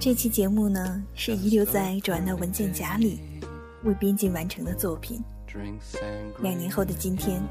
[0.00, 3.18] 这期节目呢，是遗留在转的文件夹里
[3.82, 5.20] 为编辑完成的作品。
[6.40, 7.42] 两年后的今天，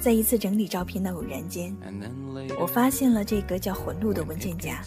[0.00, 1.76] 在一次整理照片的偶然间，
[2.60, 4.80] 我发现了这个叫“魂录”的文件夹。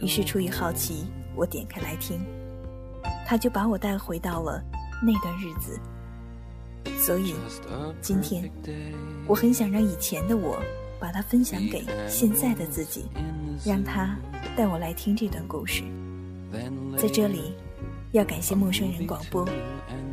[0.00, 2.20] 于是出于好奇，我点开来听，
[3.24, 4.60] 它就把我带回到了
[5.00, 5.78] 那段日子。
[6.98, 7.36] 所以，
[8.02, 8.50] 今天
[9.28, 10.60] 我很想让以前的我
[10.98, 13.04] 把它分享给现在的自己，
[13.64, 14.16] 让他。
[14.56, 15.84] 带我来听这段故事，
[16.96, 17.52] 在这里，
[18.10, 19.48] 要感谢陌生人广播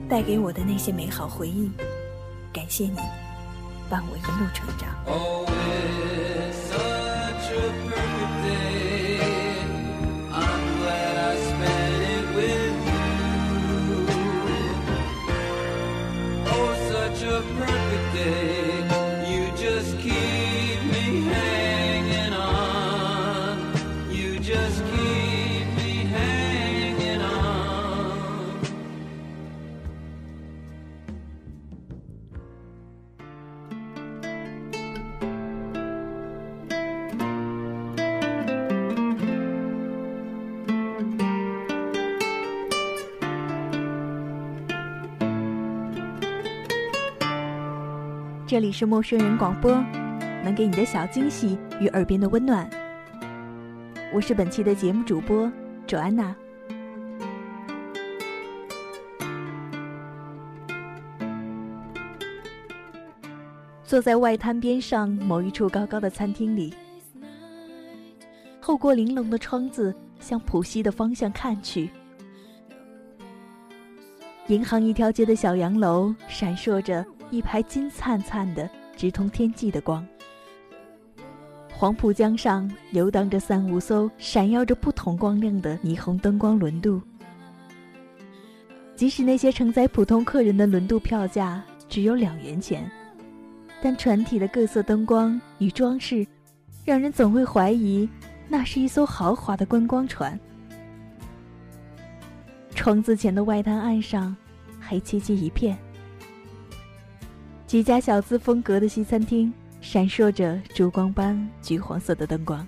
[0.08, 1.72] 带给我的那些美好回忆，
[2.54, 3.00] 感谢你
[3.90, 4.90] 伴我一路成长。
[48.56, 49.70] 这里是陌生人广播，
[50.42, 52.66] 能给你的小惊喜与耳边的温暖。
[54.14, 55.52] 我是本期的节目主播
[55.86, 56.34] 卓安娜。
[63.84, 66.74] 坐在外滩边上某一处高高的餐厅里，
[68.62, 71.90] 透过玲珑的窗子向浦西的方向看去，
[74.48, 77.06] 银行一条街的小洋楼闪烁着。
[77.32, 80.06] 一排金灿灿的、直通天际的光。
[81.72, 87.02] 黄浦江上游荡着三五艘闪耀着不同光亮的霓虹灯光轮渡。
[88.96, 92.90] 即使那些承载普通客人的轮渡票价只有两元钱，
[93.82, 96.26] 但船体的各色灯光与装饰，
[96.86, 98.08] 让人总会怀疑
[98.48, 100.40] 那是一艘豪华的观光船。
[102.74, 104.34] 窗子前的外滩岸上，
[104.80, 105.78] 黑漆漆一片。
[107.68, 112.66] 几家小资风格的西餐厅闪烁着烛光般橘黄色的灯光。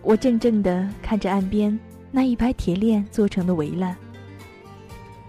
[0.00, 1.78] 我怔怔地看着岸边
[2.10, 3.94] 那一排铁链做成的围栏，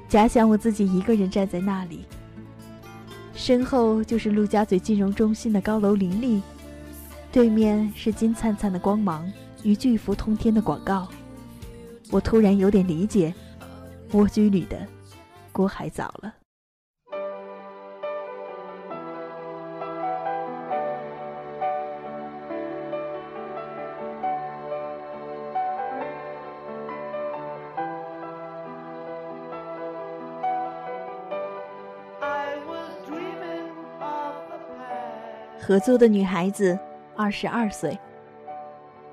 [0.07, 2.05] 假想我自己一个人站在那里，
[3.33, 6.41] 身后就是陆家嘴金融中心的高楼林立，
[7.31, 9.29] 对面是金灿灿的光芒
[9.63, 11.07] 与巨幅通天的广告。
[12.09, 13.33] 我突然有点理解。
[14.15, 14.77] 蜗居里的
[15.51, 16.33] 郭海藻了。
[35.59, 36.77] 合租的女孩子，
[37.17, 37.99] 二十二岁。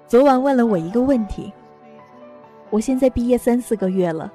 [0.07, 1.53] 昨晚问了我一个问题。
[2.71, 4.33] 我现在毕业三四个月了。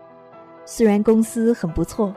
[0.70, 2.14] 虽然公司很不错，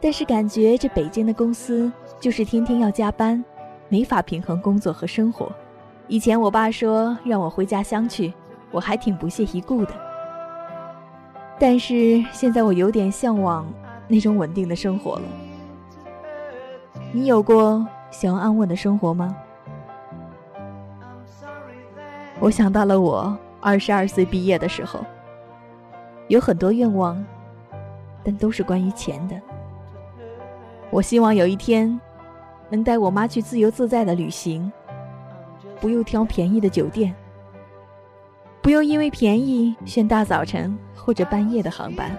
[0.00, 3.44] 但是感觉这北京的公司就是天天要加班，
[3.90, 5.52] 没法平衡工作和生活。
[6.06, 8.32] 以前我爸说让我回家乡去，
[8.70, 9.92] 我还挺不屑一顾的。
[11.58, 13.70] 但是现在我有点向往
[14.08, 15.22] 那种稳定的生活了。
[17.12, 19.36] 你有过想要安稳的生活吗？
[22.40, 25.00] 我想到了我二十二岁毕业的时候，
[26.28, 27.22] 有很多愿望。
[28.28, 29.40] 但都是关于钱的。
[30.90, 31.98] 我希望有一天，
[32.68, 34.70] 能带我妈去自由自在的旅行，
[35.80, 37.14] 不用挑便宜的酒店，
[38.60, 42.14] 不用因为便宜选大早晨或者半夜的航班。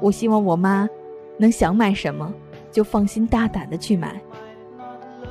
[0.00, 0.88] 我希望我妈
[1.36, 2.34] 能想买什么
[2.72, 4.20] 就放心大胆的去买，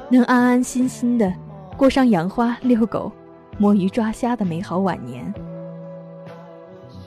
[0.09, 1.33] 能安安心心的
[1.75, 3.11] 过上养花、遛狗、
[3.57, 5.33] 摸鱼、抓虾的美好晚年。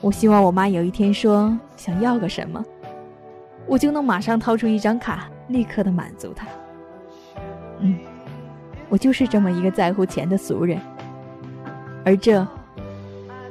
[0.01, 2.65] 我希望我妈有一天说想要个什么，
[3.67, 6.47] 我就能马上掏出一张卡，立刻的满足她。
[7.79, 7.99] 嗯，
[8.89, 10.81] 我就是这么一个在乎钱的俗人，
[12.03, 12.45] 而这，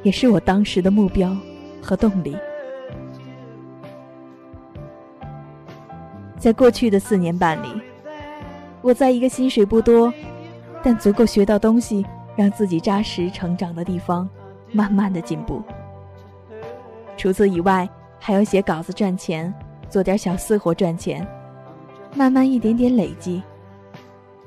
[0.02, 1.36] 也是我当时的目标
[1.80, 2.36] 和动力。
[6.36, 7.68] 在过去的四年半里，
[8.82, 10.12] 我在一个薪水不多，
[10.82, 12.04] 但足够学到东西，
[12.34, 14.28] 让自己扎实成长的地方，
[14.72, 15.62] 慢慢的进步。
[17.20, 17.86] 除此以外，
[18.18, 19.52] 还要写稿子赚钱，
[19.90, 21.26] 做点小私活赚钱，
[22.14, 23.42] 慢慢一点点累积。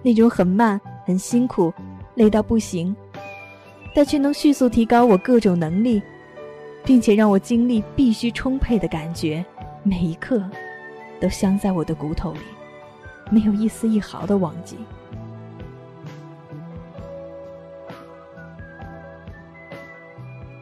[0.01, 1.71] 那种很慢、很辛苦、
[2.15, 2.95] 累到不行，
[3.93, 6.01] 但却能迅速提高我各种能力，
[6.83, 9.45] 并且让我精力必须充沛的感觉，
[9.83, 10.41] 每一刻。
[11.21, 12.39] 都镶在我的骨头里，
[13.29, 14.77] 没有一丝一毫的忘记。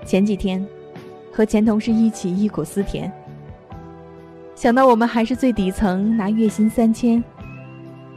[0.06, 0.68] 前几天，
[1.32, 3.12] 和前同事一起忆苦思甜，
[4.54, 7.24] 想到我们还是最底层，拿月薪三千，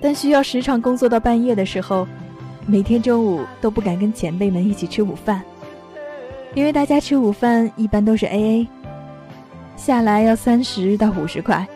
[0.00, 2.06] 但需要时常工作到半夜的时候，
[2.66, 5.42] 每天中午都不敢跟前辈们一起吃午饭，
[6.54, 8.68] 因为大家吃午饭一般都是 A A，
[9.76, 11.66] 下来要三十到五十块。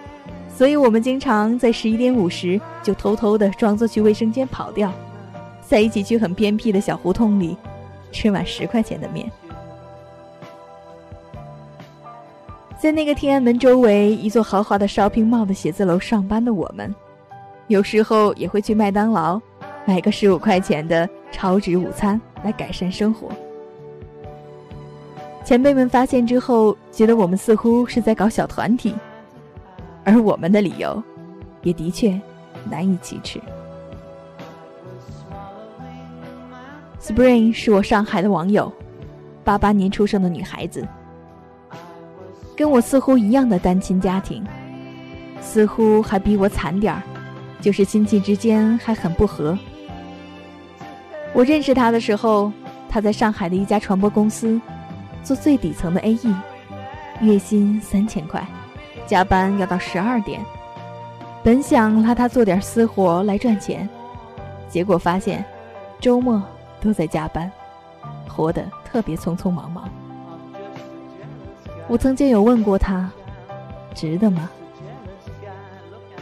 [0.48, 4.92] 所以我们经常在十一点五十就偷偷的装作去卫生间跑掉，
[5.62, 7.56] 在一起去很偏僻的小胡同里
[8.10, 9.30] 吃碗十块钱的面。
[12.78, 16.94] 在那个天安门周围一座豪华的 shopping mall 的写字楼上班的我们，
[17.66, 19.40] 有时候也会去麦当劳
[19.84, 23.28] 买个十五块钱的超值午餐来改善生活。
[25.44, 28.94] 前辈们发现之后，觉得我们似乎是在搞小团体。
[30.04, 31.02] 而我们的理由，
[31.64, 32.18] 也的确
[32.70, 33.40] 难以启齿。
[37.00, 38.72] Spring 是我上海的网友，
[39.42, 40.86] 八八年出生的女孩子，
[42.58, 44.44] 跟我似乎一样的单亲家庭，
[45.40, 47.00] 似乎还比我惨点儿，
[47.60, 49.56] 就是亲戚之间还很不和。
[51.32, 52.50] 我认识他的时候，
[52.88, 54.60] 他在上海的一家传播公司
[55.22, 56.34] 做最底层的 AE，
[57.20, 58.44] 月薪三千块。
[59.06, 60.44] 加班要到十二点，
[61.44, 63.88] 本想拉他做点私活来赚钱，
[64.68, 65.44] 结果发现
[66.00, 66.42] 周末
[66.80, 67.48] 都在加班，
[68.26, 69.88] 活得特别匆匆忙忙。
[71.88, 73.10] 我曾经有问过他，
[73.94, 74.50] 值得吗？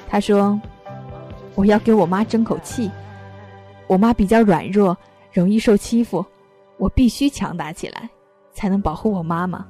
[0.08, 0.58] 他说
[1.56, 2.88] ：“我要给我妈争口气，
[3.88, 4.96] 我妈比较软弱，
[5.32, 6.24] 容易受欺负，
[6.78, 8.08] 我必须强大起来，
[8.52, 9.66] 才能保护我妈妈。”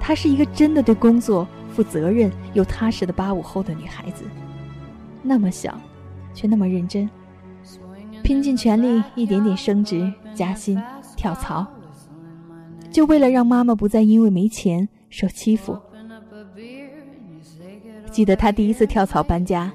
[0.00, 4.24] 她是一个真的对工作负责任又踏实的八五后的女孩子，
[5.22, 5.78] 那么小，
[6.34, 7.08] 却那么认真，
[8.26, 10.82] 拼尽全力，一点点升职加薪、
[11.16, 11.64] 跳槽，
[12.90, 15.78] 就为了让妈妈不再因为没钱受欺负。
[18.10, 19.72] 记得他第一次跳槽搬家，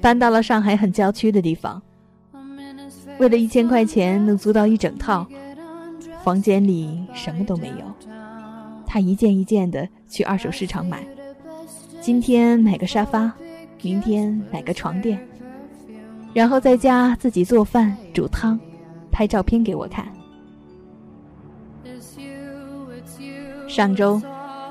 [0.00, 1.82] 搬到了上海很郊区的地方，
[3.18, 5.26] 为了一千块钱能租到一整套，
[6.24, 8.08] 房间里什么都没有。
[8.86, 11.06] 他一件一件的去二手市场买，
[12.00, 13.30] 今天买个沙发，
[13.82, 15.20] 明天买个床垫，
[16.36, 18.60] 然后在家自己做饭煮汤，
[19.10, 20.06] 拍照片给我看。
[23.66, 24.20] 上周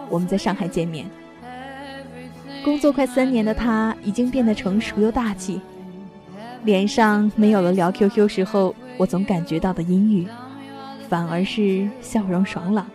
[0.08, 1.10] 我们在上海见面，
[2.64, 5.60] 工作快三年的他已经变得成熟又大气，
[6.66, 10.28] 脸上没有了聊 QQ 时候我总感觉到的阴郁，
[11.10, 12.86] 反而是笑容爽朗。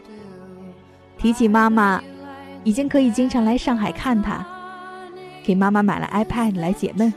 [1.19, 2.01] 提起妈妈，
[2.63, 4.47] 已经可以经常来上海看她，
[5.43, 7.13] 给妈妈买了 iPad 来解闷。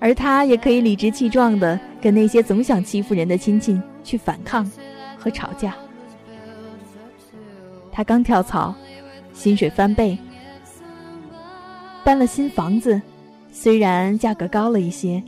[0.00, 4.70] 而他也可以理直气壮的跟那些总想欺负人的亲戚去反抗
[5.18, 5.74] 和吵架。
[7.90, 8.74] 他刚跳槽，
[9.32, 10.16] 薪水翻倍，
[12.04, 13.00] 搬了新房子，
[13.50, 15.20] 虽然价格高了一些，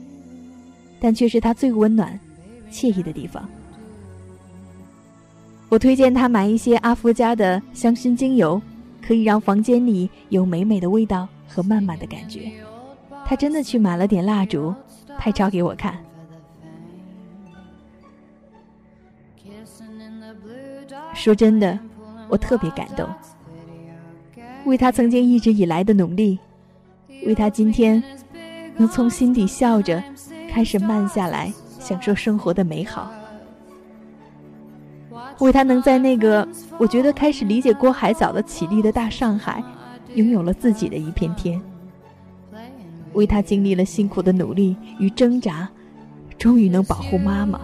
[1.00, 2.18] 但却是他最温暖、
[2.70, 3.48] 惬意的地方。
[5.68, 8.60] 我推荐他买一些阿芙家的香薰精油，
[9.02, 12.52] 可以让房间里有美美的味道和满满的感觉。
[13.30, 14.74] 他真的去买了点蜡烛，
[15.16, 15.96] 拍照给我看。
[21.14, 21.78] 说真的，
[22.28, 23.08] 我特别感动，
[24.64, 26.40] 为他曾经一直以来的努力，
[27.24, 28.02] 为他今天
[28.76, 30.02] 能从心底笑着
[30.50, 33.12] 开始慢下来，享受生活的美好。
[35.38, 36.46] 为他能在那个
[36.78, 39.62] 我觉得开始理解郭海藻的绮丽的大上海，
[40.16, 41.62] 拥有了自己的一片天。
[43.12, 45.68] 为他经历了辛苦的努力与挣扎，
[46.38, 47.60] 终于能保护妈妈。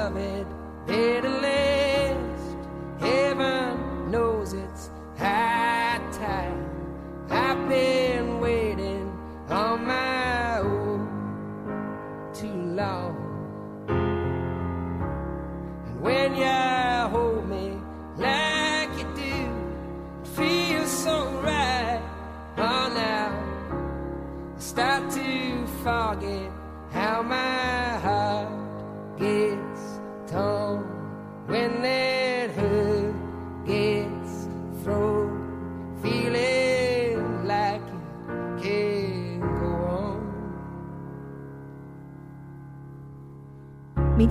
[0.00, 0.46] Muhammad
[0.86, 1.39] did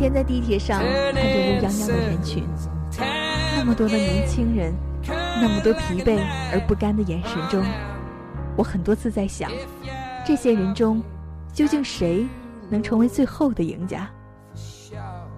[0.10, 2.44] 天在地铁上看着乌泱泱的人群，
[3.56, 4.74] 那么多的年轻人，
[5.06, 6.20] 那么多疲惫
[6.52, 7.64] 而不甘的眼神中，
[8.58, 9.52] 我很多次在想，
[10.26, 11.04] 这些人中，
[11.54, 12.26] 究竟谁
[12.70, 14.10] 能成为最后的赢家？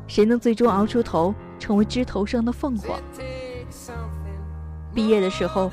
[0.07, 2.97] 谁能最终熬出头，成为枝头上的凤凰？
[4.95, 5.69] 毕业的时候，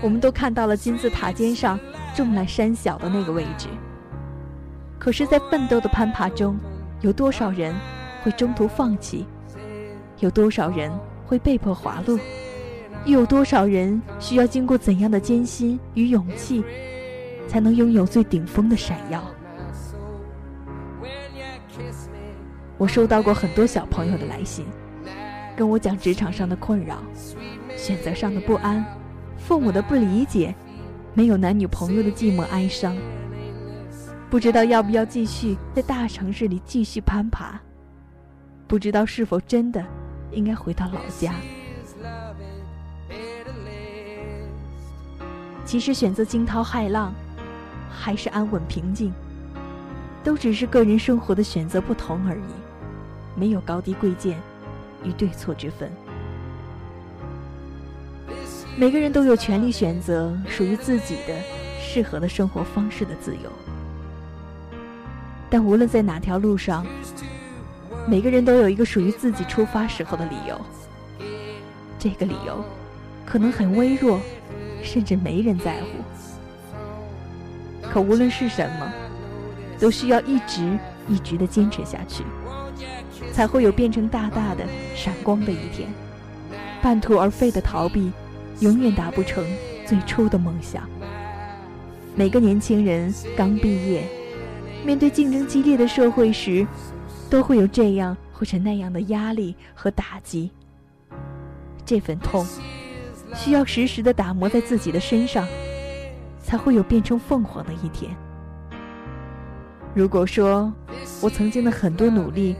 [0.00, 1.80] 我们都看到了金字塔尖上
[2.14, 3.66] 众览山小的那个位置。
[5.00, 6.56] 可是，在奋斗的攀爬中，
[7.00, 7.74] 有多少人
[8.26, 9.24] 会中途放弃？
[10.18, 10.90] 有多少人
[11.24, 12.18] 会被迫滑落？
[13.04, 16.64] 又有多少人需要经过怎样的艰辛与勇气，
[17.46, 19.22] 才能拥有最顶峰的闪耀？
[22.76, 24.66] 我收到过很多小朋友的来信，
[25.56, 26.98] 跟我讲职场上的困扰、
[27.76, 28.84] 选择上的不安、
[29.38, 30.52] 父母的不理解、
[31.14, 32.96] 没有男女朋友的寂寞哀伤，
[34.28, 37.60] 不知道要不要继续在大城市里继续攀爬，
[38.68, 39.84] 不知道是否真的
[40.32, 41.34] 应该回到老家。
[45.64, 47.12] 其实选择惊涛骇浪，
[47.90, 49.12] 还是安稳平静，
[50.22, 54.38] 都只是个人生活的选择不同而已，没有高低贵贱
[55.02, 55.90] 与对错之分。
[58.76, 61.34] 每个人都有权利选择属于自己的、
[61.80, 63.50] 适合的生活方式的自由。
[65.48, 66.86] 但无论在哪条路上，
[68.08, 70.60] 每个人都有一个属于自己出发时候的理由。
[71.98, 72.64] 这个理由
[73.24, 74.20] 可能很微弱，
[74.82, 75.88] 甚至没人在乎。
[77.82, 78.92] 可无论是什么，
[79.80, 82.22] 都需要一直一直的坚持下去，
[83.32, 85.88] 才会有变成大大的闪光的一天。
[86.80, 88.12] 半途而废的逃避，
[88.60, 89.44] 永远达不成
[89.84, 90.88] 最初的梦想。
[92.14, 94.04] 每个年轻人刚毕业，
[94.84, 96.64] 面对竞争激烈的社会时，
[97.28, 100.50] 都会有这样或者那样的压力和打击。
[101.84, 102.44] 这份痛，
[103.34, 105.46] 需要时时的打磨在自己的身上，
[106.42, 108.14] 才会有变成凤凰的一天。
[109.94, 110.72] 如果说
[111.20, 112.56] 我曾经的很多努力，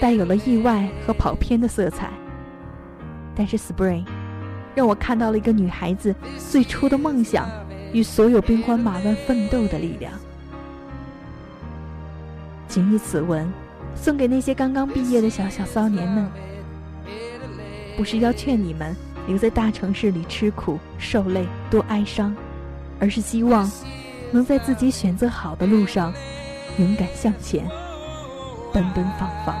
[0.00, 2.10] 带有了意外和跑偏的色彩，
[3.34, 4.04] 但是 Spring
[4.74, 6.14] 让我看到了一个女孩子
[6.50, 7.48] 最初的梦想
[7.92, 10.12] 与所有兵荒马乱奋斗的力量。
[12.68, 13.50] 谨以此文，
[13.96, 16.28] 送给那些刚刚毕业的小小骚年们。
[17.96, 18.94] 不是要劝你们
[19.26, 22.36] 留在大城市里吃苦受累多哀伤，
[23.00, 23.70] 而是希望
[24.30, 26.12] 能在自己选择好的路上
[26.78, 27.66] 勇敢向前，
[28.72, 29.56] 奔奔放放，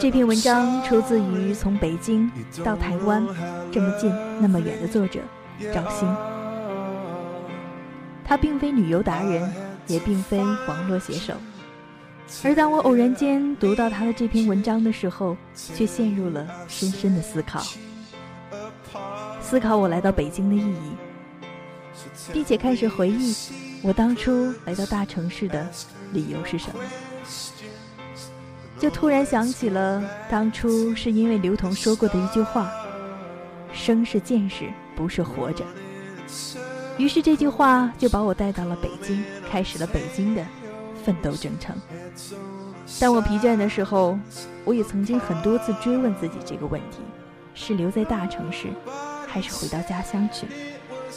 [0.00, 2.30] 这篇文章出自于从北京
[2.64, 3.26] 到台湾
[3.72, 5.20] 这么近那么远的作者
[5.74, 6.06] 赵鑫。
[8.24, 9.52] 他并非旅游达人，
[9.86, 11.34] 也并非网络写手，
[12.44, 17.62] 而当我偶然间读到他的这篇文章的时候，却陷入了深深的思考，
[19.40, 20.92] 思考我来到北京的意义，
[22.32, 23.34] 并且开始回忆
[23.82, 25.66] 我当初来到大城市的
[26.12, 26.80] 理由是什么。
[28.78, 32.70] 就突然想起了当初是因为刘同说过的一句话
[33.74, 35.64] ：“生是见识，不是活着。”
[36.96, 40.44] 于是这句话就把我带到了北京，开始了北京的
[41.04, 41.76] 奋斗征程。
[43.00, 44.18] 当我疲倦的时候，
[44.64, 46.98] 我也曾经很多次追问自己这个问题：
[47.54, 48.68] 是留在大城市，
[49.26, 50.46] 还是回到家乡去，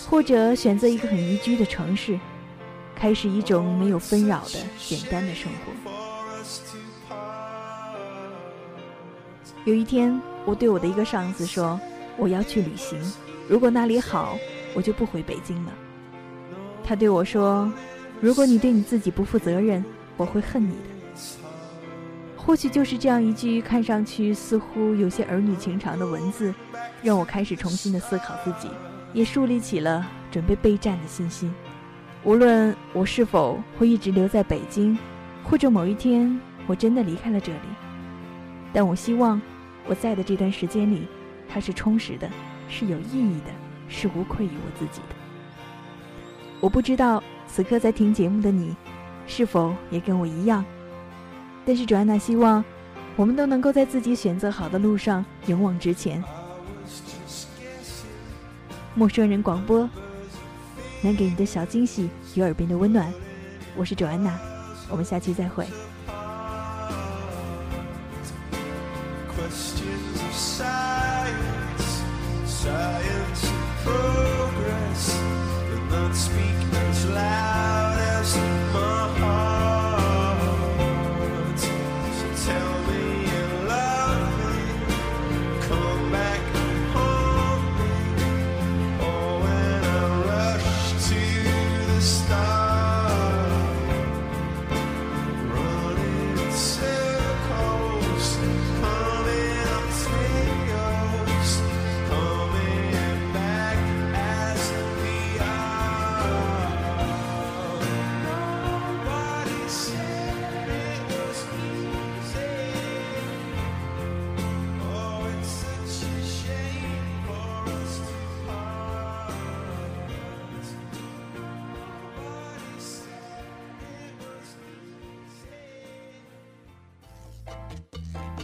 [0.09, 2.19] 或者选择一个很宜居的城市，
[2.95, 6.10] 开始一种没有纷扰的简单的生活。
[9.63, 11.79] 有一天，我对我的一个上司说
[12.17, 12.99] ：“我要去旅行，
[13.47, 14.35] 如果那里好，
[14.73, 15.71] 我就不回北京了。”
[16.83, 17.71] 他对我说
[18.19, 19.85] ：“如果你对你自己不负责任，
[20.17, 20.89] 我会恨你的。”
[22.35, 26.51] 或许就是这样一句看上去似乎有些儿女情长的文字，
[27.03, 28.67] 让我开始重新的思考自己，
[29.13, 31.53] 也树立起了准备备战的信心。
[32.23, 34.97] 无论我是否会一直留在北京，
[35.43, 37.59] 或者某一天我真的离开了这里，
[38.73, 39.41] 但我希望。
[39.87, 41.07] 我在的这段时间里，
[41.49, 42.29] 它是充实的，
[42.69, 43.47] 是有意义的，
[43.89, 45.15] 是无愧于我自己的。
[46.59, 48.75] 我不知道此刻在听节目的你，
[49.25, 50.63] 是否也跟我一样？
[51.65, 52.63] 但是，主安娜希望
[53.15, 56.23] 我们都能够在自己选择好的路上勇往直前。
[58.93, 59.89] 陌生人广播，
[61.01, 63.11] 能给你的小惊喜与耳边的温暖。
[63.75, 64.39] 我是卓安娜，
[64.91, 65.65] 我们下期再会。
[72.91, 73.51] desire to
[73.83, 75.17] progress,
[75.69, 77.50] but not speak much loud.